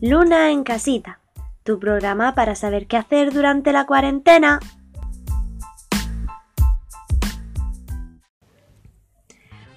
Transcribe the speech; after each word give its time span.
Luna 0.00 0.52
en 0.52 0.62
casita, 0.62 1.18
tu 1.64 1.80
programa 1.80 2.36
para 2.36 2.54
saber 2.54 2.86
qué 2.86 2.96
hacer 2.96 3.32
durante 3.32 3.72
la 3.72 3.84
cuarentena. 3.84 4.60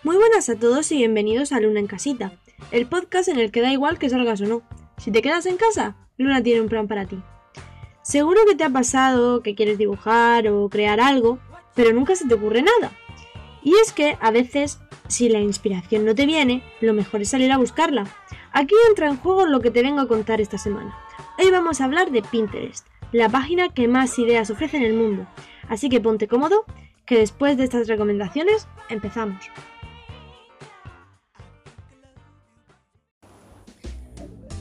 Muy 0.03 0.15
buenas 0.17 0.47
a 0.49 0.59
todos 0.59 0.91
y 0.91 0.97
bienvenidos 0.97 1.51
a 1.51 1.59
Luna 1.59 1.79
en 1.79 1.87
casita, 1.87 2.33
el 2.69 2.85
podcast 2.85 3.29
en 3.29 3.39
el 3.39 3.49
que 3.49 3.61
da 3.61 3.71
igual 3.71 3.97
que 3.97 4.11
salgas 4.11 4.41
o 4.41 4.45
no. 4.45 4.61
Si 4.99 5.11
te 5.11 5.23
quedas 5.23 5.47
en 5.47 5.57
casa, 5.57 5.95
Luna 6.17 6.43
tiene 6.43 6.61
un 6.61 6.69
plan 6.69 6.87
para 6.87 7.07
ti. 7.07 7.19
Seguro 8.03 8.41
que 8.47 8.53
te 8.53 8.63
ha 8.63 8.69
pasado 8.69 9.41
que 9.41 9.55
quieres 9.55 9.79
dibujar 9.79 10.47
o 10.49 10.69
crear 10.69 10.99
algo, 10.99 11.39
pero 11.73 11.93
nunca 11.93 12.15
se 12.15 12.27
te 12.27 12.35
ocurre 12.35 12.61
nada. 12.61 12.91
Y 13.63 13.73
es 13.77 13.91
que 13.91 14.19
a 14.21 14.29
veces, 14.29 14.79
si 15.07 15.29
la 15.29 15.39
inspiración 15.39 16.05
no 16.05 16.13
te 16.13 16.27
viene, 16.27 16.61
lo 16.79 16.93
mejor 16.93 17.23
es 17.23 17.29
salir 17.29 17.51
a 17.51 17.57
buscarla. 17.57 18.05
Aquí 18.53 18.75
entra 18.89 19.07
en 19.07 19.15
juego 19.15 19.45
lo 19.45 19.61
que 19.61 19.71
te 19.71 19.81
vengo 19.81 20.01
a 20.01 20.07
contar 20.09 20.41
esta 20.41 20.57
semana. 20.57 20.93
Hoy 21.39 21.49
vamos 21.51 21.79
a 21.79 21.85
hablar 21.85 22.11
de 22.11 22.21
Pinterest, 22.21 22.85
la 23.13 23.29
página 23.29 23.69
que 23.69 23.87
más 23.87 24.19
ideas 24.19 24.49
ofrece 24.49 24.75
en 24.75 24.83
el 24.83 24.93
mundo. 24.93 25.25
Así 25.69 25.87
que 25.87 26.01
ponte 26.01 26.27
cómodo, 26.27 26.65
que 27.05 27.17
después 27.17 27.55
de 27.55 27.63
estas 27.63 27.87
recomendaciones 27.87 28.67
empezamos. 28.89 29.45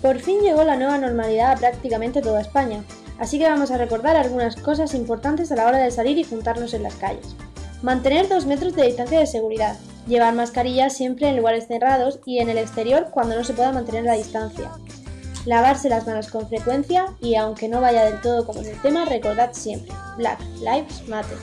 Por 0.01 0.21
fin 0.21 0.41
llegó 0.41 0.63
la 0.63 0.77
nueva 0.77 0.97
normalidad 0.99 1.53
a 1.53 1.57
prácticamente 1.57 2.23
toda 2.23 2.41
España, 2.41 2.85
así 3.19 3.41
que 3.41 3.49
vamos 3.49 3.73
a 3.73 3.77
recordar 3.77 4.17
algunas 4.17 4.55
cosas 4.55 4.95
importantes 4.95 5.51
a 5.51 5.57
la 5.57 5.67
hora 5.67 5.79
de 5.79 5.91
salir 5.91 6.17
y 6.17 6.25
juntarnos 6.25 6.75
en 6.75 6.85
las 6.85 6.95
calles. 6.95 7.35
Mantener 7.83 8.29
2 8.29 8.47
metros 8.47 8.77
de 8.77 8.87
distancia 8.87 9.19
de 9.19 9.27
seguridad. 9.27 9.77
Llevar 10.11 10.35
mascarillas 10.35 10.93
siempre 10.97 11.29
en 11.29 11.37
lugares 11.37 11.69
cerrados 11.69 12.19
y 12.27 12.41
en 12.41 12.49
el 12.49 12.59
exterior 12.59 13.11
cuando 13.13 13.37
no 13.37 13.45
se 13.45 13.55
pueda 13.55 13.71
mantener 13.71 14.03
la 14.03 14.15
distancia. 14.15 14.69
Lavarse 15.47 15.89
las 15.89 16.05
manos 16.05 16.27
con 16.27 16.49
frecuencia 16.49 17.15
y 17.21 17.37
aunque 17.37 17.69
no 17.69 17.81
vaya 17.81 18.07
del 18.07 18.21
todo 18.21 18.45
como 18.45 18.59
en 18.59 18.67
el 18.67 18.83
tema, 18.83 19.05
recordad 19.05 19.51
siempre, 19.53 19.95
Black 20.17 20.41
Lives 20.59 21.07
Matter. 21.07 21.39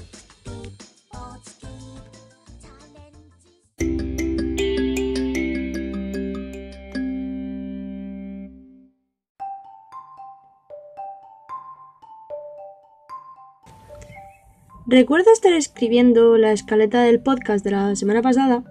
Recuerdo 14.90 15.34
estar 15.34 15.52
escribiendo 15.52 16.38
la 16.38 16.54
escaleta 16.54 17.02
del 17.04 17.20
podcast 17.20 17.62
de 17.66 17.72
la 17.72 17.94
semana 17.98 18.22
pasada 18.22 18.64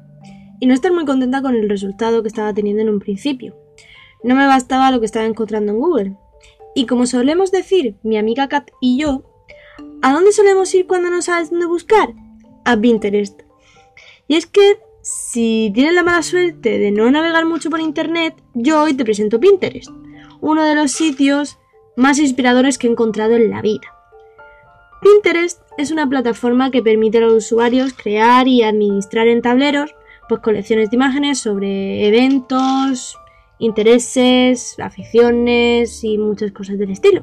y 0.59 0.65
no 0.65 0.73
estar 0.73 0.91
muy 0.91 1.05
contenta 1.05 1.43
con 1.43 1.55
el 1.55 1.69
resultado 1.69 2.23
que 2.23 2.29
estaba 2.29 2.55
teniendo 2.55 2.81
en 2.81 2.89
un 2.89 3.01
principio. 3.01 3.55
No 4.25 4.35
me 4.35 4.47
bastaba 4.47 4.91
lo 4.91 4.99
que 4.99 5.05
estaba 5.05 5.27
encontrando 5.27 5.73
en 5.73 5.79
Google. 5.79 6.17
Y 6.75 6.87
como 6.87 7.05
solemos 7.05 7.53
decir 7.53 7.97
mi 8.03 8.17
amiga 8.17 8.49
Kat 8.49 8.71
y 8.81 8.99
yo, 8.99 9.25
¿a 10.01 10.15
dónde 10.15 10.33
solemos 10.33 10.75
ir 10.75 10.87
cuando 10.87 11.11
no 11.11 11.21
sabes 11.21 11.51
dónde 11.51 11.67
buscar? 11.67 12.15
A 12.65 12.79
Pinterest. 12.79 13.43
Y 14.27 14.37
es 14.37 14.47
que 14.47 14.79
si 15.03 15.71
tienes 15.75 15.93
la 15.93 16.03
mala 16.03 16.23
suerte 16.23 16.79
de 16.79 16.93
no 16.93 17.11
navegar 17.11 17.45
mucho 17.45 17.69
por 17.69 17.81
internet, 17.81 18.43
yo 18.55 18.81
hoy 18.81 18.95
te 18.95 19.05
presento 19.05 19.39
Pinterest, 19.39 19.91
uno 20.41 20.65
de 20.65 20.77
los 20.77 20.93
sitios 20.93 21.59
más 21.95 22.19
inspiradores 22.19 22.79
que 22.79 22.87
he 22.87 22.91
encontrado 22.91 23.35
en 23.35 23.51
la 23.51 23.61
vida. 23.61 23.93
Pinterest 25.03 25.61
es 25.79 25.91
una 25.91 26.09
plataforma 26.09 26.71
que 26.71 26.83
permite 26.83 27.19
a 27.19 27.23
los 27.23 27.35
usuarios 27.35 27.93
crear 27.93 28.49
y 28.49 28.63
administrar 28.63 29.29
en 29.29 29.43
tableros 29.43 29.95
pues, 30.29 30.41
colecciones 30.41 30.91
de 30.91 30.97
imágenes 30.97 31.39
sobre 31.39 32.07
eventos, 32.07 33.17
intereses, 33.59 34.77
aficiones 34.79 36.03
y 36.03 36.19
muchas 36.19 36.53
cosas 36.53 36.79
del 36.79 36.91
estilo. 36.91 37.23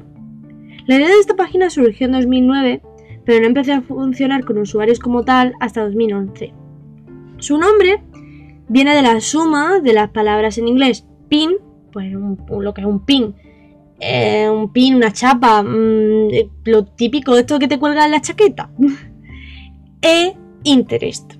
La 0.86 0.96
idea 0.96 1.08
de 1.08 1.20
esta 1.20 1.34
página 1.34 1.70
surgió 1.70 2.06
en 2.06 2.12
2009, 2.12 2.82
pero 3.24 3.40
no 3.40 3.46
empezó 3.46 3.72
a 3.74 3.80
funcionar 3.80 4.44
con 4.44 4.58
usuarios 4.58 4.98
como 4.98 5.24
tal 5.24 5.54
hasta 5.60 5.82
2011. 5.82 6.52
Su 7.38 7.58
nombre 7.58 8.02
viene 8.68 8.94
de 8.94 9.02
la 9.02 9.20
suma 9.20 9.80
de 9.80 9.92
las 9.92 10.10
palabras 10.10 10.58
en 10.58 10.68
inglés 10.68 11.06
pin, 11.28 11.52
pues 11.92 12.12
lo 12.12 12.74
que 12.74 12.82
es 12.82 12.86
un 12.86 13.04
pin, 13.04 13.34
eh, 14.00 14.48
un 14.50 14.72
pin, 14.72 14.94
una 14.94 15.12
chapa, 15.12 15.62
mm, 15.62 16.30
eh, 16.30 16.48
lo 16.64 16.84
típico 16.84 17.34
de 17.34 17.40
esto 17.40 17.58
que 17.58 17.68
te 17.68 17.78
cuelga 17.78 18.04
en 18.04 18.10
la 18.10 18.20
chaqueta. 18.20 18.70
e 20.02 20.34
interest. 20.64 21.34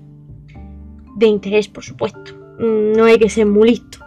De 1.15 1.27
interés, 1.27 1.67
por 1.67 1.83
supuesto. 1.83 2.33
Mm, 2.59 2.93
no 2.93 3.05
hay 3.05 3.17
que 3.17 3.29
ser 3.29 3.45
muy 3.45 3.69
listo. 3.69 3.99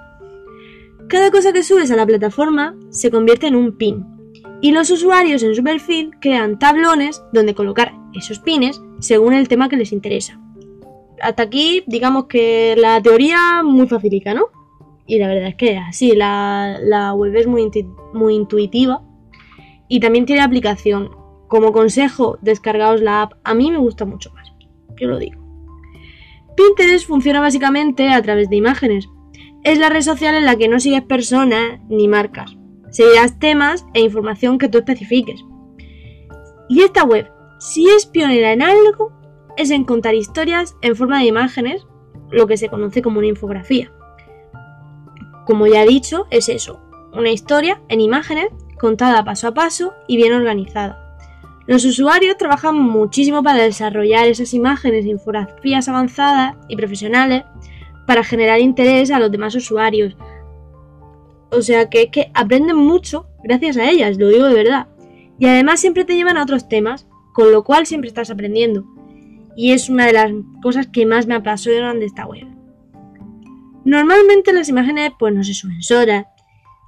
Cada 1.09 1.31
cosa 1.31 1.53
que 1.53 1.63
subes 1.63 1.91
a 1.91 1.97
la 1.97 2.07
plataforma 2.07 2.77
se 2.91 3.11
convierte 3.11 3.47
en 3.47 3.57
un 3.57 3.77
pin. 3.77 4.05
Y 4.61 4.73
los 4.73 4.91
usuarios 4.91 5.43
en 5.43 5.55
su 5.55 5.63
perfil 5.63 6.11
crean 6.21 6.59
tablones 6.59 7.23
donde 7.33 7.55
colocar 7.55 7.95
esos 8.15 8.41
pines 8.41 8.83
según 8.99 9.33
el 9.33 9.49
tema 9.49 9.69
que 9.69 9.77
les 9.77 9.93
interesa. 9.93 10.41
Hasta 11.21 11.45
aquí, 11.45 11.85
digamos 11.87 12.27
que 12.27 12.75
la 12.77 13.01
teoría 13.01 13.63
muy 13.63 13.87
facilita, 13.87 14.35
¿no? 14.35 14.47
Y 15.09 15.19
la 15.19 15.27
verdad 15.27 15.49
es 15.49 15.55
que 15.57 15.79
así, 15.79 16.15
la, 16.15 17.15
web 17.17 17.35
es 17.35 17.47
muy, 17.47 17.71
muy 18.13 18.35
intuitiva 18.35 19.03
y 19.89 20.01
también 20.01 20.27
tiene 20.27 20.43
aplicación. 20.43 21.11
Como 21.49 21.73
consejo, 21.73 22.37
descargaos 22.43 23.01
la 23.01 23.23
app. 23.23 23.33
A 23.43 23.55
mí 23.55 23.71
me 23.71 23.79
gusta 23.79 24.05
mucho 24.05 24.31
más, 24.35 24.53
yo 25.01 25.09
lo 25.09 25.19
digo. 25.19 25.43
Pinterest 26.57 27.07
funciona 27.07 27.41
básicamente 27.41 28.11
a 28.11 28.21
través 28.21 28.51
de 28.51 28.57
imágenes. 28.57 29.09
Es 29.65 29.79
la 29.79 29.89
red 29.89 30.03
social 30.03 30.35
en 30.35 30.45
la 30.45 30.57
que 30.57 30.69
no 30.69 30.79
sigues 30.79 31.03
personas 31.03 31.81
ni 31.89 32.07
marcas. 32.07 32.55
Seguirás 32.91 33.39
temas 33.39 33.87
e 33.95 34.03
información 34.03 34.59
que 34.59 34.69
tú 34.69 34.77
especifiques. 34.77 35.43
Y 36.69 36.83
esta 36.83 37.05
web, 37.05 37.31
si 37.61 37.89
es 37.89 38.05
pionera 38.05 38.53
en 38.53 38.61
algo, 38.61 39.13
es 39.57 39.71
en 39.71 39.85
contar 39.85 40.15
historias 40.15 40.77
en 40.83 40.97
forma 40.97 41.21
de 41.21 41.27
imágenes, 41.27 41.87
lo 42.31 42.47
que 42.47 42.59
se 42.59 42.69
conoce 42.69 43.01
como 43.01 43.21
una 43.21 43.29
infografía. 43.29 43.91
Como 45.49 45.67
ya 45.67 45.83
he 45.83 45.89
dicho, 45.89 46.27
es 46.29 46.51
eso, 46.51 46.79
una 47.15 47.31
historia 47.31 47.81
en 47.89 48.03
imágenes 48.03 48.49
contada 48.79 49.25
paso 49.25 49.49
a 49.49 49.55
paso 49.55 49.95
y 50.07 50.19
bien 50.19 50.35
organizada. 50.35 51.17
Los 51.67 51.87
usuarios 51.87 52.37
trabajan 52.37 52.79
muchísimo 52.79 53.43
para 53.43 53.63
desarrollar 53.63 54.27
esas 54.27 54.53
imágenes 54.53 55.07
e 55.07 55.09
infografías 55.09 55.89
avanzadas 55.89 56.57
y 56.69 56.77
profesionales 56.77 57.45
para 58.07 58.25
generar 58.25 58.61
interés 58.61 59.11
a 59.11 59.19
los 59.19 59.33
demás 59.33 59.55
usuarios. 59.55 60.19
O 61.51 61.63
sea 61.63 61.89
que, 61.89 62.11
que 62.11 62.31
aprenden 62.35 62.77
mucho 62.77 63.25
gracias 63.43 63.79
a 63.79 63.89
ellas, 63.89 64.19
lo 64.19 64.29
digo 64.29 64.49
de 64.49 64.55
verdad. 64.55 64.89
Y 65.39 65.47
además 65.47 65.81
siempre 65.81 66.05
te 66.05 66.15
llevan 66.15 66.37
a 66.37 66.43
otros 66.43 66.69
temas, 66.69 67.07
con 67.33 67.53
lo 67.53 67.65
cual 67.65 67.87
siempre 67.87 68.09
estás 68.09 68.29
aprendiendo. 68.29 68.85
Y 69.57 69.73
es 69.73 69.89
una 69.89 70.05
de 70.05 70.13
las 70.13 70.31
cosas 70.63 70.89
que 70.89 71.07
más 71.07 71.27
me 71.27 71.37
apasionan 71.37 72.01
de 72.01 72.05
esta 72.05 72.27
web. 72.27 72.58
Normalmente 73.89 74.53
las 74.53 74.69
imágenes 74.69 75.13
pues 75.19 75.35
no 75.35 75.43
se 75.43 75.55
suben 75.55 75.81
solas, 75.83 76.27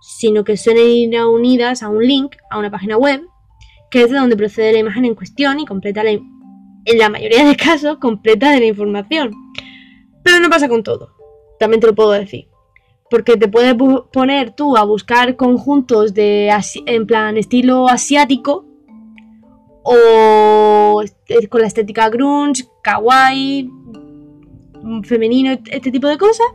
sino 0.02 0.44
que 0.44 0.58
suelen 0.58 0.86
ir 0.86 1.24
unidas 1.24 1.82
a 1.82 1.88
un 1.88 2.06
link 2.06 2.36
a 2.50 2.58
una 2.58 2.70
página 2.70 2.98
web, 2.98 3.22
que 3.90 4.02
es 4.02 4.10
de 4.10 4.18
donde 4.18 4.36
procede 4.36 4.74
la 4.74 4.80
imagen 4.80 5.06
en 5.06 5.14
cuestión 5.14 5.58
y 5.60 5.64
completa 5.64 6.04
la, 6.04 6.10
en 6.10 6.98
la 6.98 7.08
mayoría 7.08 7.46
de 7.46 7.56
casos 7.64 7.96
completa 7.96 8.50
de 8.50 8.60
la 8.60 8.66
información. 8.66 9.32
Pero 10.22 10.40
no 10.40 10.50
pasa 10.50 10.68
con 10.68 10.82
todo, 10.82 11.14
también 11.58 11.80
te 11.80 11.86
lo 11.86 11.94
puedo 11.94 12.10
decir. 12.10 12.48
Porque 13.08 13.38
te 13.38 13.48
puedes 13.48 13.74
poner 14.12 14.50
tú 14.50 14.76
a 14.76 14.84
buscar 14.84 15.36
conjuntos 15.36 16.12
de 16.12 16.54
en 16.84 17.06
plan 17.06 17.38
estilo 17.38 17.88
asiático 17.88 18.66
o 19.84 21.02
con 21.48 21.60
la 21.62 21.66
estética 21.66 22.10
grunge, 22.10 22.66
kawaii, 22.82 23.70
femenino, 25.04 25.52
este 25.70 25.90
tipo 25.90 26.06
de 26.06 26.18
cosas 26.18 26.46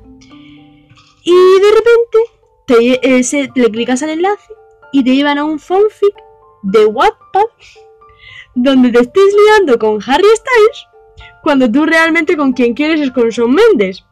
y 1.25 1.33
de 1.33 1.72
repente 1.72 2.19
te, 3.51 3.60
le 3.60 3.72
clicas 3.72 4.01
al 4.04 4.12
enlace 4.12 4.54
y 4.94 5.04
te 5.04 5.16
llevan 5.16 5.39
a 5.39 5.44
un 5.44 5.60
fanfic 5.60 6.16
de 6.63 6.86
Wattpad 6.86 7.50
donde 8.54 8.92
te 8.92 9.00
estés 9.00 9.36
liando 9.36 9.77
con 9.77 10.00
Harry 10.06 10.24
Styles 10.24 10.88
cuando 11.44 11.69
tú 11.69 11.86
realmente 11.86 12.38
con 12.38 12.54
quien 12.54 12.74
quieres 12.74 13.01
es 13.01 13.12
con 13.12 13.30
Shawn 13.30 13.54
Mendes. 13.54 14.06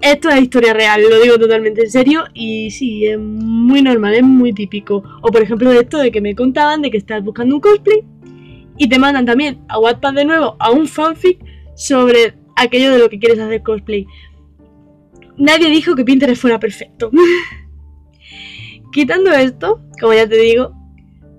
Esto 0.00 0.28
es 0.28 0.42
historia 0.42 0.74
real, 0.74 1.02
lo 1.08 1.20
digo 1.20 1.38
totalmente 1.38 1.82
en 1.82 1.90
serio 1.90 2.24
y 2.34 2.70
sí, 2.70 3.06
es 3.06 3.18
muy 3.18 3.80
normal, 3.80 4.14
es 4.14 4.22
muy 4.22 4.52
típico. 4.52 5.02
O 5.22 5.28
por 5.30 5.40
ejemplo 5.40 5.72
esto 5.72 5.98
de 5.98 6.10
que 6.10 6.20
me 6.20 6.34
contaban 6.34 6.82
de 6.82 6.90
que 6.90 6.98
estás 6.98 7.24
buscando 7.24 7.54
un 7.54 7.60
cosplay 7.60 8.04
y 8.76 8.88
te 8.88 8.98
mandan 8.98 9.24
también 9.24 9.64
a 9.68 9.78
Wattpad 9.78 10.14
de 10.14 10.24
nuevo 10.24 10.56
a 10.58 10.72
un 10.72 10.88
fanfic 10.88 11.38
sobre 11.76 12.34
aquello 12.56 12.92
de 12.92 12.98
lo 12.98 13.08
que 13.08 13.18
quieres 13.18 13.38
hacer 13.38 13.62
cosplay 13.62 14.06
nadie 15.36 15.70
dijo 15.70 15.94
que 15.94 16.04
Pinterest 16.04 16.40
fuera 16.40 16.58
perfecto. 16.58 17.10
Quitando 18.92 19.32
esto, 19.32 19.80
como 20.00 20.14
ya 20.14 20.28
te 20.28 20.36
digo, 20.36 20.72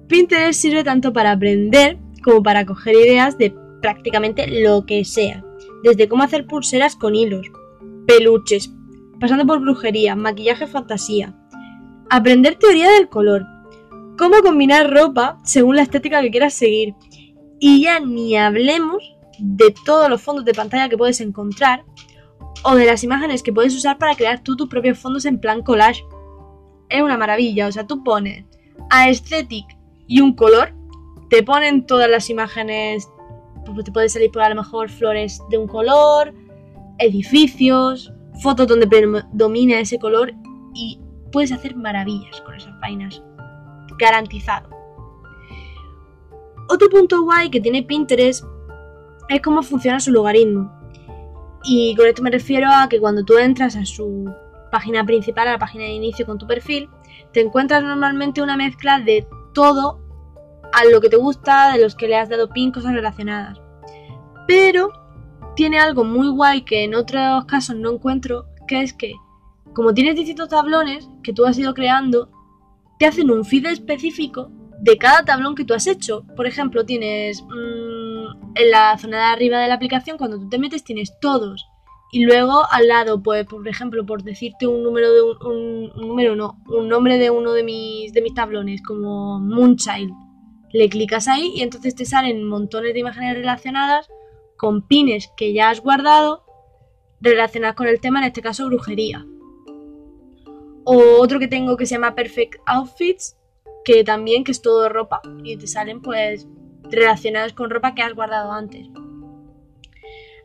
Pinterest 0.08 0.60
sirve 0.60 0.84
tanto 0.84 1.14
para 1.14 1.32
aprender 1.32 1.98
como 2.24 2.44
para 2.44 2.66
coger 2.66 2.96
ideas 2.96 3.38
de 3.38 3.56
prácticamente 3.82 4.48
lo 4.62 4.86
que 4.86 5.06
sea. 5.06 5.44
Desde 5.84 6.08
cómo 6.08 6.24
hacer 6.24 6.48
pulseras 6.48 6.96
con 6.96 7.16
hilos, 7.16 7.48
peluches, 8.08 8.72
pasando 9.20 9.46
por 9.46 9.60
brujería, 9.62 10.16
maquillaje 10.16 10.68
fantasía, 10.68 11.36
aprender 12.10 12.56
teoría 12.56 12.92
del 12.92 13.10
color, 13.10 13.46
cómo 14.18 14.42
combinar 14.42 14.92
ropa 14.92 15.38
según 15.44 15.76
la 15.76 15.84
estética 15.84 16.22
que 16.22 16.32
quieras 16.32 16.54
seguir. 16.54 16.94
Y 17.60 17.84
ya 17.84 18.00
ni 18.00 18.36
hablemos 18.36 19.16
de 19.40 19.74
todos 19.86 20.10
los 20.10 20.22
fondos 20.22 20.46
de 20.46 20.54
pantalla 20.54 20.90
que 20.90 20.98
puedes 20.98 21.22
encontrar 21.22 21.84
o 22.64 22.76
de 22.76 22.86
las 22.86 23.04
imágenes 23.04 23.44
que 23.44 23.54
puedes 23.54 23.76
usar 23.76 23.98
para 23.98 24.16
crear 24.16 24.44
tú 24.44 24.56
tus 24.56 24.70
propios 24.70 24.98
fondos 24.98 25.26
en 25.26 25.40
plan 25.40 25.62
collage. 25.62 26.04
Es 26.90 27.02
una 27.02 27.18
maravilla, 27.18 27.68
o 27.68 27.72
sea, 27.72 27.88
tú 27.88 28.04
pones 28.04 28.46
aesthetic 28.90 29.66
y 30.08 30.22
un 30.22 30.36
color, 30.36 30.74
te 31.30 31.44
ponen 31.44 31.86
todas 31.86 32.10
las 32.10 32.30
imágenes, 32.30 33.10
pues 33.66 33.86
te 33.86 33.92
puede 33.92 34.10
salir 34.10 34.32
por 34.32 34.44
a 34.44 34.50
lo 34.50 34.56
mejor 34.56 34.90
flores 34.90 35.42
de 35.50 35.58
un 35.58 35.68
color, 35.68 36.34
edificios, 37.00 38.12
fotos 38.42 38.68
donde 38.68 38.88
predomina 38.88 39.80
ese 39.80 39.98
color 39.98 40.34
y 40.74 41.00
puedes 41.32 41.52
hacer 41.52 41.76
maravillas 41.76 42.42
con 42.42 42.56
esas 42.56 42.80
vainas. 42.80 43.22
Garantizado. 43.98 44.70
Otro 46.68 46.90
punto 46.90 47.24
guay 47.24 47.50
que 47.50 47.62
tiene 47.62 47.84
Pinterest 47.84 48.44
es 49.30 49.42
cómo 49.42 49.64
funciona 49.64 50.00
su 50.00 50.12
logaritmo. 50.12 50.72
Y 51.68 51.96
con 51.96 52.08
esto 52.08 52.22
me 52.22 52.32
refiero 52.32 52.70
a 52.72 52.88
que 52.88 53.00
cuando 53.00 53.24
tú 53.24 53.38
entras 53.38 53.76
a 53.76 53.86
su 53.86 54.32
página 54.72 55.06
principal, 55.06 55.48
a 55.48 55.54
la 55.54 55.60
página 55.60 55.86
de 55.86 55.92
inicio 55.92 56.26
con 56.26 56.38
tu 56.38 56.46
perfil, 56.46 56.90
te 57.34 57.42
encuentras 57.42 57.84
normalmente 57.84 58.42
una 58.42 58.56
mezcla 58.56 59.00
de 59.00 59.28
todo 59.54 60.00
a 60.74 60.86
lo 60.86 61.02
que 61.02 61.10
te 61.10 61.18
gusta, 61.18 61.74
de 61.74 61.82
los 61.82 61.96
que 61.96 62.08
le 62.08 62.18
has 62.18 62.30
dado 62.30 62.50
pin, 62.50 62.72
cosas 62.72 62.94
relacionadas. 62.94 63.60
Pero 64.48 64.92
tiene 65.56 65.80
algo 65.80 66.04
muy 66.04 66.30
guay 66.30 66.64
que 66.64 66.84
en 66.84 66.94
otros 66.94 67.46
casos 67.46 67.76
no 67.76 67.94
encuentro, 67.94 68.46
que 68.68 68.82
es 68.82 68.94
que 68.94 69.14
como 69.74 69.94
tienes 69.94 70.16
distintos 70.16 70.50
tablones 70.50 71.10
que 71.24 71.34
tú 71.34 71.46
has 71.46 71.58
ido 71.58 71.74
creando, 71.74 72.30
te 73.00 73.06
hacen 73.06 73.30
un 73.30 73.44
feed 73.44 73.66
específico 73.66 74.50
de 74.80 74.98
cada 74.98 75.24
tablón 75.24 75.56
que 75.56 75.66
tú 75.66 75.74
has 75.74 75.88
hecho. 75.88 76.26
Por 76.36 76.48
ejemplo, 76.48 76.86
tienes 76.86 77.44
mmm, 77.44 77.95
en 78.56 78.72
la 78.72 78.98
zona 78.98 79.18
de 79.18 79.24
arriba 79.26 79.60
de 79.60 79.68
la 79.68 79.76
aplicación, 79.76 80.18
cuando 80.18 80.40
tú 80.40 80.50
te 80.50 80.58
metes, 80.58 80.84
tienes 80.84 81.20
todos. 81.20 81.66
Y 82.12 82.24
luego 82.26 82.64
al 82.72 82.88
lado, 82.88 83.22
pues, 83.22 83.46
por 83.46 83.68
ejemplo, 83.68 84.06
por 84.06 84.24
decirte 84.24 84.68
un 84.68 84.84
número 84.84 85.12
de 85.14 85.22
un, 85.22 85.38
un, 85.46 86.08
número, 86.08 86.36
no, 86.36 86.62
un 86.68 86.88
nombre 86.88 87.18
de 87.18 87.30
uno 87.30 87.52
de 87.52 87.64
mis, 87.64 88.14
de 88.14 88.22
mis 88.22 88.34
tablones, 88.34 88.82
como 88.82 89.40
Moonchild. 89.40 90.12
Le 90.72 90.90
clicas 90.90 91.28
ahí 91.28 91.54
y 91.56 91.62
entonces 91.62 91.96
te 91.96 92.06
salen 92.06 92.44
montones 92.44 92.94
de 92.94 93.00
imágenes 93.00 93.36
relacionadas 93.36 94.10
con 94.58 94.88
pines 94.88 95.30
que 95.36 95.54
ya 95.54 95.70
has 95.70 95.82
guardado 95.82 96.44
relacionadas 97.22 97.76
con 97.76 97.88
el 97.88 98.00
tema, 98.00 98.20
en 98.20 98.26
este 98.26 98.42
caso 98.42 98.66
brujería. 98.68 99.26
O 100.84 101.20
otro 101.20 101.40
que 101.40 101.48
tengo 101.48 101.78
que 101.78 101.86
se 101.86 101.96
llama 101.96 102.16
Perfect 102.16 102.62
Outfits, 102.66 103.38
que 103.84 104.04
también 104.04 104.44
que 104.44 104.52
es 104.52 104.62
todo 104.62 104.90
ropa 104.90 105.22
y 105.44 105.58
te 105.58 105.68
salen 105.68 106.02
pues 106.02 106.48
relacionados 106.92 107.54
con 107.54 107.70
ropa 107.70 107.96
que 107.96 108.02
has 108.02 108.14
guardado 108.14 108.52
antes. 108.52 108.88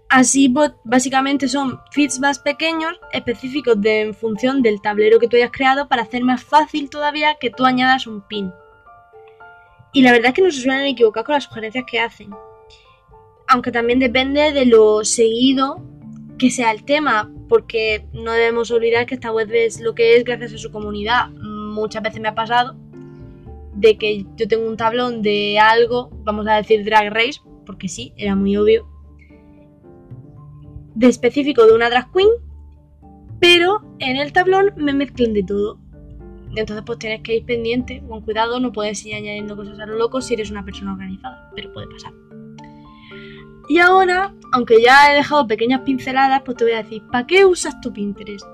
Así 0.08 0.52
básicamente 0.84 1.48
son 1.48 1.78
feeds 1.92 2.19
más 2.19 2.40
pequeños, 2.40 2.98
específicos 3.12 3.81
de, 3.81 4.00
en 4.00 4.14
función 4.14 4.60
del 4.60 4.82
tablero 4.82 5.20
que 5.20 5.28
tú 5.28 5.37
hayas 5.37 5.52
creado 5.52 5.88
para 5.88 6.02
hacer 6.02 6.25
más 6.25 6.42
fácil 6.42 6.90
todavía 6.90 7.37
que 7.40 7.50
tú 7.50 7.64
añadas 7.64 8.06
un 8.06 8.20
pin. 8.26 8.52
Y 9.92 10.02
la 10.02 10.12
verdad 10.12 10.28
es 10.28 10.34
que 10.34 10.42
no 10.42 10.50
se 10.50 10.62
suelen 10.62 10.87
equivocar 10.87 11.25
con 11.25 11.34
las 11.34 11.44
sugerencias 11.44 11.84
que 11.88 12.00
hacen 12.00 12.31
aunque 13.50 13.72
también 13.72 13.98
depende 13.98 14.52
de 14.52 14.64
lo 14.64 15.04
seguido 15.04 15.82
que 16.38 16.50
sea 16.50 16.70
el 16.70 16.84
tema, 16.84 17.31
porque 17.48 18.06
no 18.12 18.32
debemos 18.32 18.70
olvidar 18.70 19.06
que 19.06 19.16
esta 19.16 19.32
web 19.32 19.50
es 19.52 19.81
lo 19.81 19.94
que 19.94 20.16
es 20.16 20.25
gracias 20.25 20.54
a 20.54 20.58
su 20.58 20.70
comunidad. 20.70 21.28
Muchas 21.31 22.00
veces 22.02 22.20
me 22.20 22.28
ha 22.28 22.34
pasado 22.34 22.76
de 23.75 23.96
que 23.96 24.26
yo 24.37 24.49
tengo 24.49 24.69
un 24.69 24.76
tablón 24.76 25.22
de 25.22 25.58
algo, 25.58 26.11
vamos 26.25 26.46
a 26.49 26.56
decir 26.56 26.84
Drag 26.84 27.12
Race, 27.12 27.40
porque 27.64 27.88
sí, 27.88 28.12
era 28.17 28.34
muy 28.34 28.56
obvio, 28.56 28.88
de 30.94 31.06
específico 31.06 31.67
de 31.67 31.72
una 31.72 31.88
drag 31.88 32.11
queen, 32.12 32.28
pero 33.40 33.82
en 33.99 34.17
el 34.17 34.32
tablón 34.32 34.72
me 34.76 34.93
mezclan 34.93 35.32
de 35.32 35.43
todo. 35.43 35.78
Entonces 36.56 36.82
pues 36.84 36.99
tienes 36.99 37.22
que 37.22 37.37
ir 37.37 37.44
pendiente, 37.44 38.02
con 38.08 38.22
cuidado, 38.22 38.58
no 38.58 38.72
puedes 38.72 39.05
ir 39.06 39.14
añadiendo 39.14 39.56
cosas 39.56 39.78
a 39.78 39.87
lo 39.87 39.96
loco 39.96 40.20
si 40.20 40.34
eres 40.34 40.50
una 40.50 40.64
persona 40.64 40.93
organizada, 40.93 41.50
pero 41.55 41.73
puede 41.73 41.87
pasar. 41.87 42.12
Y 43.69 43.78
ahora, 43.78 44.34
aunque 44.52 44.82
ya 44.82 45.12
he 45.12 45.16
dejado 45.16 45.46
pequeñas 45.46 45.82
pinceladas, 45.82 46.43
pues 46.44 46.56
te 46.56 46.64
voy 46.64 46.73
a 46.73 46.82
decir, 46.82 47.02
¿para 47.11 47.25
qué 47.26 47.44
usas 47.44 47.81
tu 47.81 47.93
Pinterest? 47.93 48.44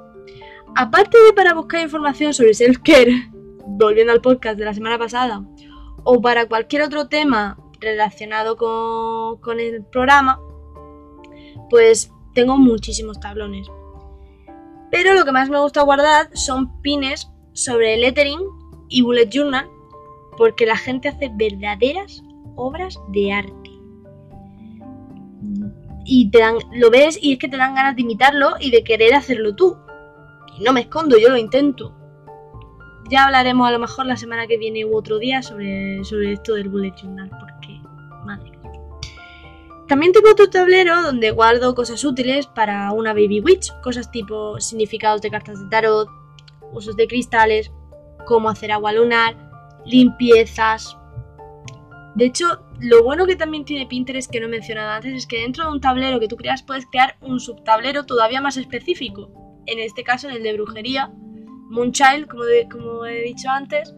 Aparte 0.75 1.17
de 1.17 1.33
para 1.33 1.55
buscar 1.55 1.81
información 1.81 2.35
sobre 2.35 2.53
self-care, 2.53 3.33
volviendo 3.67 4.13
al 4.13 4.21
podcast 4.21 4.59
de 4.59 4.65
la 4.65 4.75
semana 4.75 4.99
pasada, 4.99 5.45
o 6.05 6.21
para 6.21 6.47
cualquier 6.47 6.83
otro 6.83 7.09
tema 7.09 7.59
relacionado 7.81 8.57
con, 8.57 9.39
con 9.41 9.61
el 9.61 9.85
programa, 9.85 10.41
pues 11.69 12.11
tengo 12.35 12.57
muchísimos 12.57 13.21
tablones. 13.21 13.69
Pero 14.91 15.15
lo 15.15 15.25
que 15.25 15.33
más 15.33 15.51
me 15.51 15.61
gusta 15.61 15.83
guardar 15.83 16.31
son 16.35 16.81
pines 16.81 17.31
sobre 17.53 17.97
lettering 17.97 18.41
y 18.89 19.03
bullet 19.03 19.29
journal, 19.29 19.69
porque 20.37 20.67
la 20.67 20.77
gente 20.77 21.09
hace 21.09 21.31
verdaderas 21.35 22.23
obras 22.55 22.99
de 23.09 23.33
arte 23.33 23.67
y 26.07 26.31
te 26.31 26.39
dan, 26.39 26.57
lo 26.73 26.91
ves 26.91 27.19
y 27.21 27.33
es 27.33 27.39
que 27.39 27.49
te 27.49 27.57
dan 27.57 27.75
ganas 27.75 27.97
de 27.97 28.03
imitarlo 28.03 28.55
y 28.61 28.71
de 28.71 28.85
querer 28.85 29.15
hacerlo 29.15 29.55
tú. 29.55 29.77
Y 30.59 30.63
no 30.63 30.73
me 30.73 30.81
escondo, 30.81 31.19
yo 31.19 31.29
lo 31.29 31.37
intento. 31.37 31.96
Ya 33.09 33.25
hablaremos 33.25 33.69
a 33.69 33.71
lo 33.71 33.79
mejor 33.79 34.07
la 34.07 34.17
semana 34.17 34.47
que 34.47 34.59
viene 34.59 34.85
u 34.85 34.97
otro 34.97 35.19
día 35.19 35.43
sobre, 35.43 36.03
sobre 36.05 36.33
esto 36.33 36.55
del 36.55 36.69
bullet 36.69 36.95
journal, 37.01 37.31
porque 37.31 37.81
madre 38.25 38.51
También 39.87 40.13
tengo 40.13 40.31
otro 40.31 40.51
tablero 40.51 41.03
donde 41.03 41.31
guardo 41.31 41.75
cosas 41.75 42.05
útiles 42.05 42.49
para 42.49 42.91
una 42.93 43.13
baby 43.13 43.41
witch, 43.41 43.73
cosas 43.83 44.11
tipo 44.11 44.59
significados 44.59 45.23
de 45.23 45.31
cartas 45.31 45.61
de 45.63 45.69
tarot, 45.69 46.09
usos 46.73 46.97
de 46.97 47.07
cristales, 47.07 47.71
cómo 48.27 48.49
hacer 48.49 48.73
agua 48.73 48.93
lunar, 48.93 49.37
limpiezas. 49.85 50.97
De 52.17 52.25
hecho, 52.25 52.65
lo 52.81 53.05
bueno 53.05 53.27
que 53.27 53.37
también 53.37 53.65
tiene 53.65 53.87
Pinterest 53.87 54.31
que 54.31 54.41
no 54.41 54.47
he 54.47 54.51
mencionado 54.51 54.91
antes 54.91 55.15
es 55.15 55.27
que 55.27 55.43
dentro 55.43 55.65
de 55.65 55.71
un 55.71 55.81
tablero 55.81 56.19
que 56.19 56.29
tú 56.29 56.37
creas 56.37 56.63
puedes 56.63 56.87
crear 56.87 57.17
un 57.21 57.39
subtablero 57.39 58.05
todavía 58.05 58.41
más 58.41 58.57
específico. 58.57 59.31
En 59.67 59.79
este 59.79 60.03
caso, 60.03 60.29
en 60.29 60.37
el 60.37 60.43
de 60.43 60.55
brujería, 60.55 61.13
Moonchild, 61.71 62.29
como, 62.29 63.05
he 63.05 63.23
dicho 63.23 63.49
antes, 63.49 63.95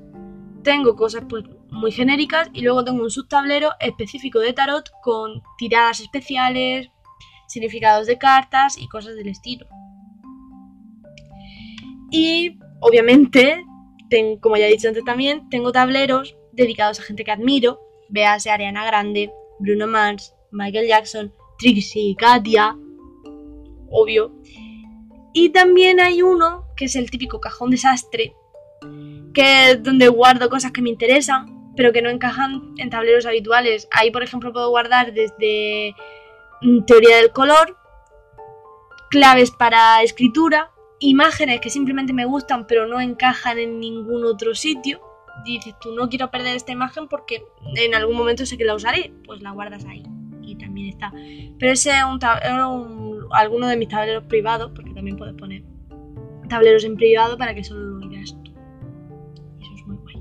tengo 0.62 0.96
cosas 0.96 1.24
pues, 1.28 1.44
muy 1.70 1.92
genéricas 1.92 2.48
y 2.52 2.62
luego 2.62 2.84
tengo 2.84 3.02
un 3.02 3.10
subtablero 3.10 3.70
específico 3.80 4.40
de 4.40 4.52
tarot 4.52 4.90
con 5.02 5.42
tiradas 5.58 6.00
especiales, 6.00 6.88
significados 7.46 8.06
de 8.06 8.18
cartas 8.18 8.78
y 8.78 8.88
cosas 8.88 9.16
del 9.16 9.28
estilo. 9.28 9.66
Y 12.10 12.58
obviamente, 12.80 13.64
como 14.40 14.56
ya 14.56 14.66
he 14.66 14.72
dicho 14.72 14.88
antes 14.88 15.04
también, 15.04 15.48
tengo 15.50 15.72
tableros 15.72 16.36
dedicados 16.52 17.00
a 17.00 17.02
gente 17.02 17.24
que 17.24 17.30
admiro 17.30 17.80
Véase 18.08 18.50
Ariana 18.50 18.86
Grande, 18.86 19.30
Bruno 19.58 19.86
Mars, 19.86 20.34
Michael 20.50 20.88
Jackson, 20.88 21.32
Trixie, 21.58 22.16
Katia, 22.16 22.76
obvio. 23.90 24.34
Y 25.34 25.50
también 25.50 26.00
hay 26.00 26.22
uno 26.22 26.67
que 26.78 26.86
es 26.86 26.96
el 26.96 27.10
típico 27.10 27.40
cajón 27.40 27.70
desastre, 27.70 28.34
que 29.34 29.70
es 29.70 29.82
donde 29.82 30.08
guardo 30.08 30.48
cosas 30.48 30.72
que 30.72 30.80
me 30.80 30.88
interesan, 30.88 31.74
pero 31.76 31.92
que 31.92 32.00
no 32.00 32.08
encajan 32.08 32.74
en 32.78 32.88
tableros 32.88 33.26
habituales. 33.26 33.88
Ahí, 33.90 34.10
por 34.10 34.22
ejemplo, 34.22 34.52
puedo 34.52 34.70
guardar 34.70 35.12
desde 35.12 35.94
mm, 36.62 36.84
teoría 36.84 37.16
del 37.16 37.32
color, 37.32 37.76
claves 39.10 39.50
para 39.50 40.02
escritura, 40.02 40.70
imágenes 41.00 41.60
que 41.60 41.70
simplemente 41.70 42.12
me 42.12 42.24
gustan 42.24 42.66
pero 42.66 42.86
no 42.88 43.00
encajan 43.00 43.56
en 43.58 43.78
ningún 43.78 44.24
otro 44.24 44.52
sitio 44.56 45.00
dices 45.44 45.74
tú 45.80 45.94
no 45.94 46.08
quiero 46.08 46.30
perder 46.30 46.56
esta 46.56 46.72
imagen 46.72 47.08
porque 47.08 47.44
en 47.76 47.94
algún 47.94 48.16
momento 48.16 48.46
sé 48.46 48.56
que 48.56 48.64
la 48.64 48.74
usaré, 48.74 49.12
pues 49.24 49.40
la 49.42 49.52
guardas 49.52 49.84
ahí 49.84 50.02
y 50.42 50.56
también 50.56 50.88
está. 50.88 51.12
Pero 51.58 51.72
ese 51.72 51.90
es 51.90 52.04
un, 52.04 52.18
alguno 53.32 53.66
de 53.66 53.76
mis 53.76 53.88
tableros 53.88 54.24
privados, 54.24 54.72
porque 54.74 54.92
también 54.92 55.16
puedes 55.16 55.34
poner 55.34 55.62
tableros 56.48 56.84
en 56.84 56.96
privado 56.96 57.36
para 57.38 57.54
que 57.54 57.64
solo 57.64 57.98
lo 57.98 58.08
veas 58.08 58.36
tú. 58.42 58.52
Eso 59.60 59.70
es 59.74 59.86
muy 59.86 59.96
guay. 59.96 60.16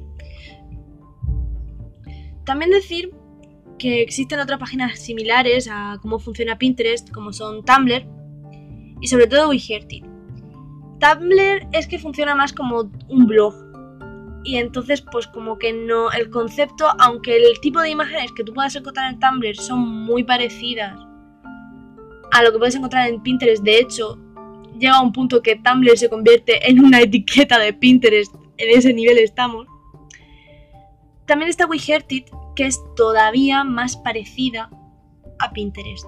También 2.45 2.71
decir 2.71 3.11
que 3.77 4.01
existen 4.01 4.39
otras 4.39 4.59
páginas 4.59 4.99
similares 4.99 5.69
a 5.71 5.97
cómo 6.01 6.19
funciona 6.19 6.57
Pinterest, 6.57 7.11
como 7.11 7.31
son 7.31 7.63
Tumblr 7.63 8.05
y 9.01 9.07
sobre 9.07 9.27
todo 9.27 9.49
WeHearted. 9.49 10.03
Tumblr 10.99 11.67
es 11.73 11.87
que 11.87 11.99
funciona 11.99 12.33
más 12.35 12.53
como 12.53 12.89
un 13.09 13.27
blog, 13.27 13.53
y 14.47 14.55
entonces 14.55 15.01
pues 15.11 15.27
como 15.27 15.57
que 15.57 15.73
no, 15.73 16.09
el 16.11 16.29
concepto, 16.29 16.87
aunque 16.99 17.35
el 17.35 17.59
tipo 17.59 17.81
de 17.81 17.89
imágenes 17.89 18.31
que 18.31 18.43
tú 18.43 18.53
puedas 18.53 18.75
encontrar 18.75 19.13
en 19.13 19.19
Tumblr 19.19 19.55
son 19.55 19.79
muy 19.79 20.23
parecidas 20.23 20.97
a 22.31 22.43
lo 22.43 22.51
que 22.51 22.57
puedes 22.57 22.75
encontrar 22.75 23.09
en 23.09 23.21
Pinterest, 23.21 23.63
de 23.63 23.79
hecho 23.79 24.17
llega 24.77 24.97
a 24.97 25.01
un 25.01 25.11
punto 25.11 25.41
que 25.41 25.55
Tumblr 25.55 25.97
se 25.97 26.09
convierte 26.09 26.69
en 26.69 26.83
una 26.83 27.01
etiqueta 27.01 27.59
de 27.59 27.73
Pinterest, 27.73 28.33
en 28.57 28.77
ese 28.77 28.93
nivel 28.93 29.17
estamos. 29.17 29.67
También 31.25 31.49
está 31.49 31.65
WeHeartIt, 31.65 32.27
que 32.55 32.65
es 32.65 32.81
todavía 32.95 33.63
más 33.63 33.97
parecida 33.97 34.69
a 35.39 35.51
Pinterest. 35.51 36.05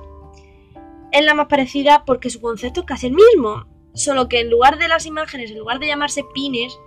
Es 1.11 1.25
la 1.25 1.33
más 1.33 1.47
parecida 1.47 2.05
porque 2.05 2.29
su 2.29 2.39
concepto 2.39 2.81
es 2.81 2.85
casi 2.85 3.07
el 3.07 3.13
mismo, 3.13 3.65
solo 3.93 4.29
que 4.29 4.41
en 4.41 4.49
lugar 4.49 4.77
de 4.77 4.87
las 4.87 5.05
imágenes, 5.05 5.51
en 5.51 5.59
lugar 5.59 5.79
de 5.79 5.87
llamarse 5.87 6.23
pines, 6.33 6.77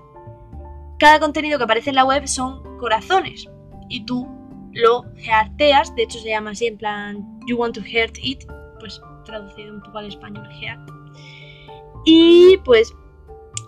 cada 0.99 1.19
contenido 1.19 1.59
que 1.59 1.65
aparece 1.65 1.91
en 1.91 1.97
la 1.97 2.05
web 2.05 2.27
son 2.27 2.79
corazones 2.79 3.49
y 3.89 4.05
tú 4.05 4.29
lo 4.73 5.05
hearteas, 5.17 5.95
de 5.95 6.05
hecho 6.05 6.19
se 6.19 6.31
llama 6.31 6.51
así 6.51 6.67
en 6.67 6.79
plan 6.79 7.41
you 7.47 7.57
want 7.57 7.75
to 7.75 7.83
heart 7.83 8.17
it, 8.23 8.45
pues 8.81 9.01
traducido 9.25 9.75
un 9.75 9.83
poco 9.83 9.99
al 9.99 10.07
español 10.07 10.49
heart. 10.61 11.02
Y 12.05 12.59
pues 12.65 12.95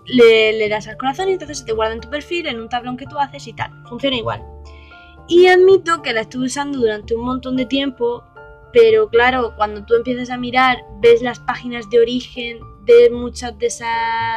le, 0.05 0.69
das 0.69 0.87
al 0.87 0.97
corazón 0.97 1.29
y 1.29 1.33
entonces 1.33 1.59
se 1.59 1.65
te 1.65 1.73
guarda 1.73 1.93
en 1.93 2.01
tu 2.01 2.09
perfil, 2.09 2.47
en 2.47 2.59
un 2.59 2.69
tablón 2.69 2.97
que 2.97 3.05
tú 3.05 3.17
haces 3.17 3.47
y 3.47 3.53
tal. 3.53 3.71
Funciona 3.87 4.15
igual. 4.15 4.43
Y 5.27 5.47
admito 5.47 6.01
que 6.01 6.13
la 6.13 6.21
estuve 6.21 6.45
usando 6.45 6.79
durante 6.79 7.15
un 7.15 7.25
montón 7.25 7.55
de 7.55 7.65
tiempo, 7.65 8.23
pero 8.73 9.09
claro, 9.09 9.53
cuando 9.55 9.83
tú 9.85 9.95
empiezas 9.95 10.29
a 10.29 10.37
mirar, 10.37 10.77
ves 11.01 11.21
las 11.21 11.39
páginas 11.39 11.89
de 11.89 11.99
origen 11.99 12.59
de 12.85 13.09
muchos 13.09 13.57
de, 13.57 13.71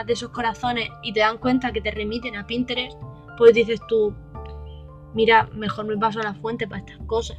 de 0.07 0.13
esos 0.13 0.31
corazones 0.31 0.89
y 1.03 1.13
te 1.13 1.21
dan 1.21 1.39
cuenta 1.39 1.73
que 1.73 1.83
te 1.83 1.91
remiten 1.91 2.37
a 2.37 2.47
Pinterest, 2.47 2.97
pues 3.37 3.53
dices 3.53 3.81
tú, 3.89 4.15
mira, 5.15 5.49
mejor 5.53 5.85
me 5.87 5.99
paso 5.99 6.21
a 6.21 6.23
la 6.25 6.35
fuente 6.35 6.67
para 6.67 6.81
estas 6.81 7.05
cosas. 7.07 7.37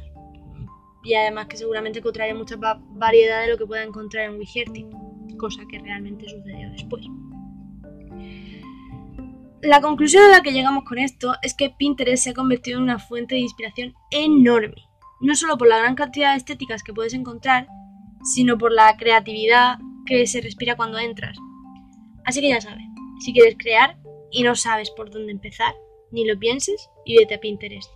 Y 1.02 1.14
además 1.14 1.46
que 1.46 1.56
seguramente 1.56 1.98
encontraré 1.98 2.34
mucha 2.34 2.56
variedad 2.56 3.42
de 3.42 3.48
lo 3.48 3.58
que 3.58 3.66
pueda 3.66 3.82
encontrar 3.82 4.26
en 4.26 4.38
WeHearty, 4.38 4.86
cosa 5.40 5.62
que 5.68 5.78
realmente 5.78 6.28
sucedió 6.28 6.70
después. 6.70 7.04
La 9.62 9.80
conclusión 9.80 10.24
a 10.24 10.28
la 10.28 10.42
que 10.42 10.52
llegamos 10.52 10.84
con 10.84 10.98
esto 10.98 11.34
es 11.42 11.54
que 11.54 11.70
Pinterest 11.70 12.24
se 12.24 12.30
ha 12.30 12.34
convertido 12.34 12.78
en 12.78 12.84
una 12.84 12.98
fuente 12.98 13.34
de 13.34 13.42
inspiración 13.42 13.94
enorme, 14.10 14.84
no 15.20 15.34
solo 15.34 15.58
por 15.58 15.68
la 15.68 15.78
gran 15.78 15.94
cantidad 15.94 16.32
de 16.32 16.38
estéticas 16.38 16.82
que 16.82 16.94
puedes 16.94 17.14
encontrar, 17.14 17.66
sino 18.22 18.56
por 18.56 18.72
la 18.72 18.96
creatividad 18.96 19.78
que 20.06 20.26
se 20.26 20.40
respira 20.40 20.76
cuando 20.76 20.98
entras. 20.98 21.36
Así 22.24 22.40
que 22.40 22.48
ya 22.48 22.60
sabes, 22.60 22.84
si 23.20 23.32
quieres 23.32 23.56
crear 23.58 23.98
y 24.30 24.42
no 24.42 24.54
sabes 24.54 24.90
por 24.90 25.10
dónde 25.10 25.32
empezar, 25.32 25.74
ni 26.10 26.26
lo 26.26 26.38
pienses 26.38 26.88
y 27.04 27.18
vete 27.18 27.34
a 27.34 27.40
Pinterest. 27.40 27.90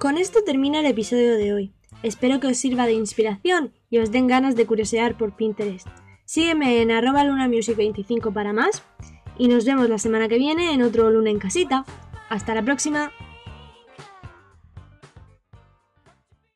Con 0.00 0.16
esto 0.16 0.42
termina 0.42 0.80
el 0.80 0.86
episodio 0.86 1.36
de 1.36 1.52
hoy. 1.52 1.74
Espero 2.02 2.40
que 2.40 2.46
os 2.46 2.56
sirva 2.56 2.86
de 2.86 2.94
inspiración 2.94 3.74
y 3.90 3.98
os 3.98 4.10
den 4.10 4.28
ganas 4.28 4.56
de 4.56 4.64
curiosear 4.64 5.18
por 5.18 5.36
Pinterest. 5.36 5.86
Sígueme 6.24 6.80
en 6.80 6.90
arroba 6.90 7.22
lunamusic25 7.22 8.32
para 8.32 8.54
más 8.54 8.82
y 9.36 9.48
nos 9.48 9.66
vemos 9.66 9.90
la 9.90 9.98
semana 9.98 10.26
que 10.26 10.38
viene 10.38 10.72
en 10.72 10.80
otro 10.80 11.10
Luna 11.10 11.28
en 11.28 11.38
Casita. 11.38 11.84
Hasta 12.30 12.54
la 12.54 12.64
próxima. 12.64 13.12